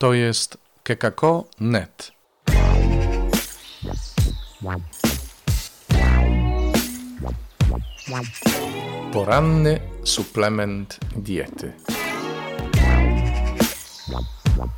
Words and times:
To 0.00 0.14
jest 0.14 0.58
kekako.net. 0.82 2.12
Poranny 9.12 9.80
suplement 10.04 10.98
diety. 11.16 11.72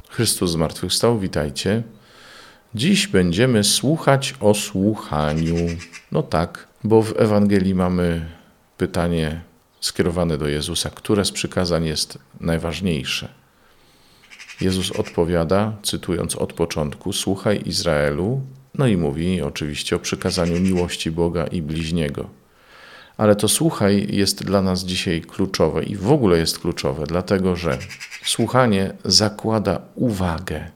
Chrystus 0.09 0.51
zmartwychwstał, 0.51 1.19
witajcie. 1.19 1.83
Dziś 2.75 3.07
będziemy 3.07 3.65
słuchać 3.65 4.35
o 4.41 4.55
słuchaniu. 4.55 5.57
No 6.13 6.23
tak, 6.23 6.69
bo 6.85 7.03
w 7.03 7.21
Ewangelii 7.21 7.75
mamy 7.75 8.31
pytanie 8.77 9.41
skierowane 9.81 10.39
do 10.39 10.49
Jezusa, 10.49 10.91
które 10.91 11.25
z 11.25 11.33
przykazań 11.33 11.85
jest 11.85 12.19
najważniejsze. 12.41 13.42
Jezus 14.61 14.91
odpowiada, 14.91 15.73
cytując 15.83 16.37
od 16.37 16.53
początku: 16.53 17.13
Słuchaj 17.13 17.63
Izraelu, 17.67 18.41
no 18.75 18.87
i 18.87 18.97
mówi 18.97 19.43
oczywiście 19.43 19.97
o 19.97 19.99
przykazaniu 19.99 20.61
miłości 20.61 21.11
Boga 21.11 21.47
i 21.47 21.63
bliźniego. 21.63 22.29
Ale 23.17 23.37
to 23.37 23.49
słuchaj 23.49 24.07
jest 24.11 24.45
dla 24.45 24.63
nas 24.63 24.85
dzisiaj 24.85 25.21
kluczowe 25.21 25.83
i 25.83 25.97
w 25.97 26.13
ogóle 26.13 26.39
jest 26.39 26.59
kluczowe, 26.59 27.07
dlatego 27.07 27.57
że 27.57 27.79
słuchanie 28.25 28.93
zakłada 29.05 29.81
uwagę, 29.95 30.71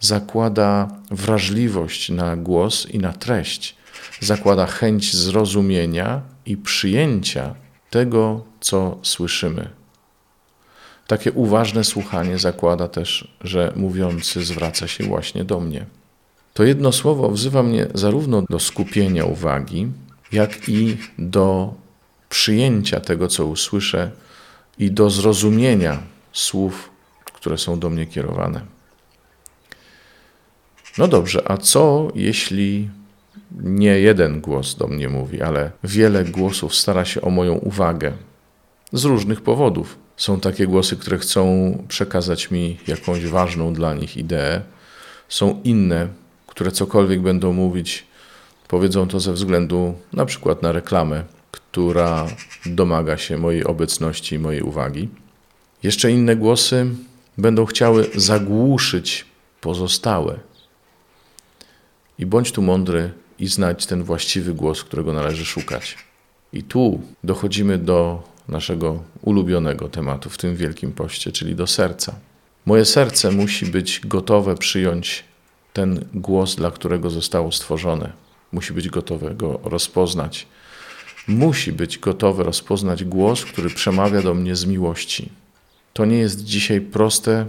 zakłada 0.00 0.88
wrażliwość 1.10 2.10
na 2.10 2.36
głos 2.36 2.86
i 2.90 2.98
na 2.98 3.12
treść, 3.12 3.76
zakłada 4.20 4.66
chęć 4.66 5.16
zrozumienia 5.16 6.20
i 6.46 6.56
przyjęcia 6.56 7.54
tego, 7.90 8.44
co 8.60 8.98
słyszymy. 9.02 9.81
Takie 11.06 11.32
uważne 11.32 11.84
słuchanie 11.84 12.38
zakłada 12.38 12.88
też, 12.88 13.28
że 13.40 13.72
mówiący 13.76 14.44
zwraca 14.44 14.88
się 14.88 15.04
właśnie 15.04 15.44
do 15.44 15.60
mnie. 15.60 15.86
To 16.54 16.64
jedno 16.64 16.92
słowo 16.92 17.30
wzywa 17.30 17.62
mnie 17.62 17.86
zarówno 17.94 18.42
do 18.50 18.58
skupienia 18.58 19.24
uwagi, 19.24 19.88
jak 20.32 20.68
i 20.68 20.96
do 21.18 21.74
przyjęcia 22.28 23.00
tego, 23.00 23.28
co 23.28 23.46
usłyszę 23.46 24.10
i 24.78 24.90
do 24.90 25.10
zrozumienia 25.10 26.02
słów, 26.32 26.90
które 27.24 27.58
są 27.58 27.78
do 27.78 27.90
mnie 27.90 28.06
kierowane. 28.06 28.60
No 30.98 31.08
dobrze, 31.08 31.50
a 31.50 31.56
co 31.56 32.08
jeśli 32.14 32.90
nie 33.60 34.00
jeden 34.00 34.40
głos 34.40 34.74
do 34.74 34.86
mnie 34.86 35.08
mówi, 35.08 35.42
ale 35.42 35.70
wiele 35.84 36.24
głosów 36.24 36.74
stara 36.74 37.04
się 37.04 37.22
o 37.22 37.30
moją 37.30 37.54
uwagę 37.54 38.12
z 38.92 39.04
różnych 39.04 39.40
powodów? 39.40 40.01
Są 40.22 40.40
takie 40.40 40.66
głosy, 40.66 40.96
które 40.96 41.18
chcą 41.18 41.44
przekazać 41.88 42.50
mi 42.50 42.78
jakąś 42.86 43.26
ważną 43.26 43.74
dla 43.74 43.94
nich 43.94 44.16
ideę. 44.16 44.60
Są 45.28 45.60
inne, 45.64 46.08
które 46.46 46.72
cokolwiek 46.72 47.20
będą 47.20 47.52
mówić, 47.52 48.06
powiedzą 48.68 49.08
to 49.08 49.20
ze 49.20 49.32
względu 49.32 49.94
na 50.12 50.26
przykład 50.26 50.62
na 50.62 50.72
reklamę, 50.72 51.24
która 51.50 52.26
domaga 52.66 53.16
się 53.18 53.38
mojej 53.38 53.64
obecności 53.64 54.34
i 54.34 54.38
mojej 54.38 54.62
uwagi. 54.62 55.08
Jeszcze 55.82 56.10
inne 56.10 56.36
głosy 56.36 56.86
będą 57.38 57.64
chciały 57.66 58.10
zagłuszyć 58.14 59.26
pozostałe. 59.60 60.38
I 62.18 62.26
bądź 62.26 62.52
tu 62.52 62.62
mądry 62.62 63.10
i 63.38 63.46
znać 63.46 63.86
ten 63.86 64.02
właściwy 64.02 64.54
głos, 64.54 64.84
którego 64.84 65.12
należy 65.12 65.44
szukać. 65.44 65.98
I 66.52 66.62
tu 66.62 67.00
dochodzimy 67.24 67.78
do 67.78 68.31
naszego 68.48 69.02
ulubionego 69.22 69.88
tematu 69.88 70.30
w 70.30 70.38
tym 70.38 70.56
wielkim 70.56 70.92
poście, 70.92 71.32
czyli 71.32 71.54
do 71.54 71.66
serca. 71.66 72.14
Moje 72.66 72.84
serce 72.84 73.30
musi 73.30 73.66
być 73.66 74.00
gotowe 74.04 74.56
przyjąć 74.56 75.24
ten 75.72 76.04
głos, 76.14 76.56
dla 76.56 76.70
którego 76.70 77.10
zostało 77.10 77.52
stworzone. 77.52 78.12
Musi 78.52 78.72
być 78.72 78.88
gotowe 78.88 79.34
go 79.34 79.60
rozpoznać. 79.64 80.46
Musi 81.28 81.72
być 81.72 81.98
gotowe 81.98 82.44
rozpoznać 82.44 83.04
głos, 83.04 83.44
który 83.44 83.70
przemawia 83.70 84.22
do 84.22 84.34
mnie 84.34 84.56
z 84.56 84.64
miłości. 84.66 85.28
To 85.92 86.04
nie 86.04 86.18
jest 86.18 86.44
dzisiaj 86.44 86.80
proste, 86.80 87.46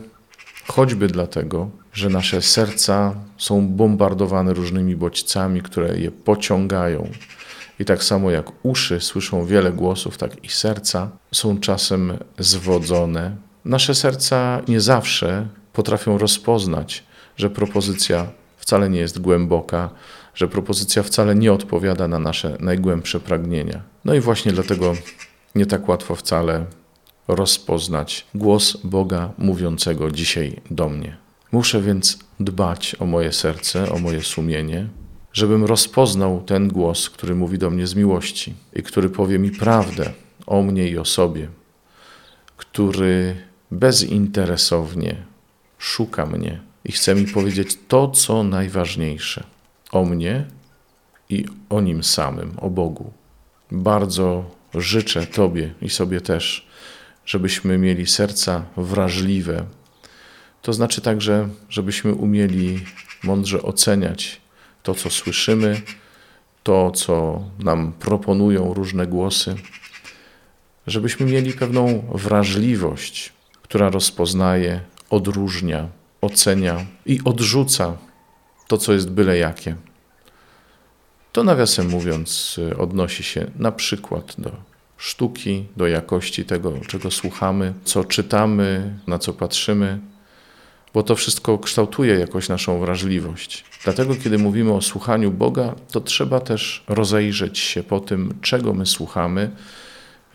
choćby 0.67 1.07
dlatego, 1.07 1.69
że 1.93 2.09
nasze 2.09 2.41
serca 2.41 3.15
są 3.37 3.67
bombardowane 3.67 4.53
różnymi 4.53 4.95
bodźcami, 4.95 5.61
które 5.61 5.99
je 5.99 6.11
pociągają 6.11 7.09
i 7.79 7.85
tak 7.85 8.03
samo 8.03 8.31
jak 8.31 8.51
uszy 8.63 8.99
słyszą 8.99 9.45
wiele 9.45 9.71
głosów, 9.71 10.17
tak 10.17 10.43
i 10.43 10.49
serca 10.49 11.09
są 11.31 11.59
czasem 11.59 12.17
zwodzone. 12.39 13.35
Nasze 13.65 13.95
serca 13.95 14.61
nie 14.67 14.81
zawsze 14.81 15.47
potrafią 15.73 16.17
rozpoznać, 16.17 17.03
że 17.37 17.49
propozycja 17.49 18.27
wcale 18.57 18.89
nie 18.89 18.99
jest 18.99 19.19
głęboka, 19.19 19.89
że 20.35 20.47
propozycja 20.47 21.03
wcale 21.03 21.35
nie 21.35 21.53
odpowiada 21.53 22.07
na 22.07 22.19
nasze 22.19 22.57
najgłębsze 22.59 23.19
pragnienia. 23.19 23.81
No 24.05 24.13
i 24.13 24.19
właśnie 24.19 24.51
dlatego 24.51 24.93
nie 25.55 25.65
tak 25.65 25.89
łatwo 25.89 26.15
wcale 26.15 26.65
rozpoznać 27.27 28.27
głos 28.35 28.77
Boga 28.83 29.29
mówiącego 29.37 30.11
dzisiaj 30.11 30.61
do 30.71 30.89
mnie. 30.89 31.17
Muszę 31.51 31.81
więc 31.81 32.19
dbać 32.39 32.95
o 32.99 33.05
moje 33.05 33.31
serce, 33.31 33.91
o 33.91 33.99
moje 33.99 34.21
sumienie, 34.21 34.87
żebym 35.33 35.65
rozpoznał 35.65 36.43
ten 36.45 36.67
głos, 36.67 37.09
który 37.09 37.35
mówi 37.35 37.57
do 37.57 37.69
mnie 37.69 37.87
z 37.87 37.95
miłości 37.95 38.53
i 38.73 38.83
który 38.83 39.09
powie 39.09 39.39
mi 39.39 39.51
prawdę 39.51 40.11
o 40.45 40.61
mnie 40.61 40.89
i 40.89 40.97
o 40.97 41.05
sobie, 41.05 41.47
który 42.57 43.35
bezinteresownie 43.71 45.15
szuka 45.77 46.25
mnie 46.25 46.59
i 46.85 46.91
chce 46.91 47.15
mi 47.15 47.27
powiedzieć 47.27 47.77
to, 47.87 48.07
co 48.07 48.43
najważniejsze 48.43 49.43
o 49.91 50.05
mnie 50.05 50.45
i 51.29 51.45
o 51.69 51.81
nim 51.81 52.03
samym, 52.03 52.53
o 52.57 52.69
Bogu. 52.69 53.11
Bardzo 53.71 54.45
życzę 54.73 55.27
Tobie 55.27 55.73
i 55.81 55.89
sobie 55.89 56.21
też, 56.21 56.67
żebyśmy 57.25 57.77
mieli 57.77 58.07
serca 58.07 58.65
wrażliwe. 58.77 59.65
To 60.61 60.73
znaczy 60.73 61.01
także, 61.01 61.49
żebyśmy 61.69 62.13
umieli 62.13 62.79
mądrze 63.23 63.61
oceniać 63.61 64.42
to, 64.83 64.95
co 64.95 65.09
słyszymy, 65.09 65.81
to, 66.63 66.91
co 66.91 67.43
nam 67.59 67.93
proponują 67.93 68.73
różne 68.73 69.07
głosy, 69.07 69.55
żebyśmy 70.87 71.25
mieli 71.25 71.53
pewną 71.53 72.03
wrażliwość, 72.13 73.33
która 73.61 73.89
rozpoznaje, 73.89 74.81
odróżnia, 75.09 75.87
ocenia 76.21 76.85
i 77.05 77.19
odrzuca 77.25 77.97
to, 78.67 78.77
co 78.77 78.93
jest 78.93 79.11
byle 79.11 79.37
jakie. 79.37 79.75
To 81.31 81.43
nawiasem 81.43 81.89
mówiąc, 81.89 82.59
odnosi 82.77 83.23
się 83.23 83.51
na 83.55 83.71
przykład 83.71 84.35
do 84.37 84.51
sztuki, 84.97 85.65
do 85.77 85.87
jakości 85.87 86.45
tego, 86.45 86.73
czego 86.87 87.11
słuchamy, 87.11 87.73
co 87.83 88.03
czytamy, 88.03 88.99
na 89.07 89.19
co 89.19 89.33
patrzymy, 89.33 89.99
bo 90.93 91.03
to 91.03 91.15
wszystko 91.15 91.57
kształtuje 91.57 92.19
jakoś 92.19 92.49
naszą 92.49 92.79
wrażliwość. 92.79 93.65
Dlatego, 93.83 94.15
kiedy 94.15 94.37
mówimy 94.37 94.73
o 94.73 94.81
słuchaniu 94.81 95.31
Boga, 95.31 95.75
to 95.91 96.01
trzeba 96.01 96.39
też 96.39 96.83
rozejrzeć 96.87 97.59
się 97.59 97.83
po 97.83 97.99
tym, 97.99 98.33
czego 98.41 98.73
my 98.73 98.85
słuchamy, 98.85 99.51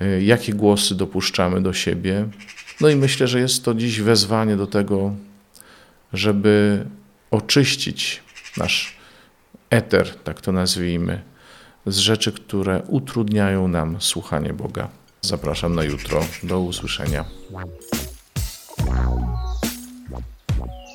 y, 0.02 0.22
jakie 0.22 0.52
głosy 0.54 0.94
dopuszczamy 0.94 1.62
do 1.62 1.72
siebie. 1.72 2.28
No 2.80 2.88
i 2.88 2.96
myślę, 2.96 3.28
że 3.28 3.40
jest 3.40 3.64
to 3.64 3.74
dziś 3.74 4.00
wezwanie 4.00 4.56
do 4.56 4.66
tego, 4.66 5.14
żeby 6.12 6.86
oczyścić 7.30 8.22
nasz 8.56 8.96
eter, 9.70 10.14
tak 10.24 10.40
to 10.40 10.52
nazwijmy, 10.52 11.22
z 11.86 11.96
rzeczy, 11.96 12.32
które 12.32 12.82
utrudniają 12.88 13.68
nam 13.68 13.96
słuchanie 14.00 14.52
Boga. 14.52 14.88
Zapraszam 15.20 15.74
na 15.74 15.84
jutro. 15.84 16.20
Do 16.42 16.60
usłyszenia. 16.60 17.24